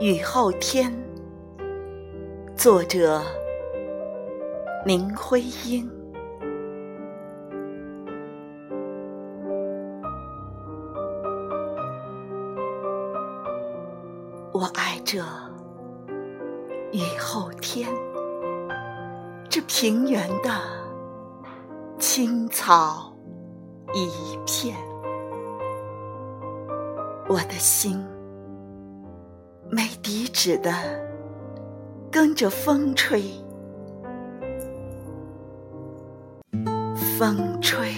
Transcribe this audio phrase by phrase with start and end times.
[0.00, 0.96] 雨后天，
[2.56, 3.20] 作者
[4.84, 5.90] 林徽因。
[14.52, 15.18] 我爱这
[16.92, 17.88] 雨后天，
[19.50, 20.50] 这平原的
[21.98, 23.12] 青草
[23.92, 24.76] 一片，
[27.28, 28.00] 我的心。
[30.08, 30.72] 没底止的
[32.10, 33.22] 跟着风吹，
[37.18, 37.92] 风吹，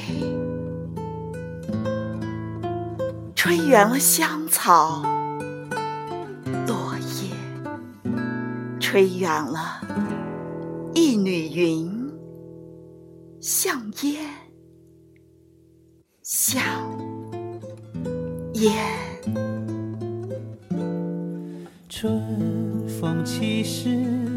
[3.36, 5.04] 吹远了香草
[6.66, 7.30] 落叶，
[8.80, 9.80] 吹远了
[10.92, 12.12] 一缕云，
[13.40, 14.28] 像烟，
[16.24, 16.60] 像
[18.54, 19.09] 烟。
[21.92, 22.22] 春
[22.86, 23.90] 风起时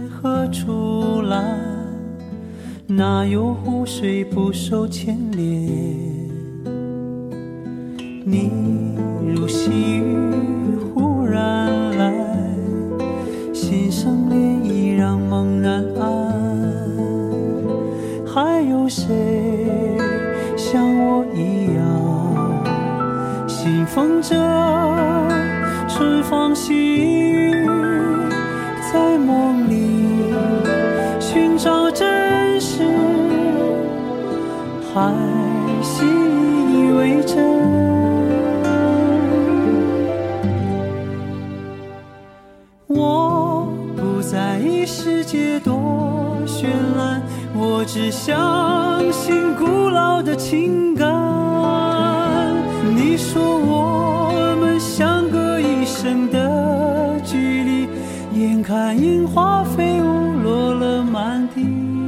[0.09, 1.55] 何处来？
[2.87, 5.45] 哪有湖水不受牵连？
[8.25, 8.49] 你
[9.35, 10.03] 如细雨
[10.95, 12.11] 忽然来，
[13.53, 16.33] 心上涟漪让梦然安。
[18.25, 19.95] 还有谁
[20.57, 24.35] 像我一样，信奉着
[25.87, 26.73] 春风细
[34.93, 35.11] 还
[35.81, 37.43] 信以为真。
[42.85, 47.23] 我不在意世界多绚烂，
[47.55, 51.09] 我只相信古老的情感。
[52.95, 57.87] 你说我们相隔一生的距离。
[58.39, 62.02] 眼看樱花飞舞落了满地。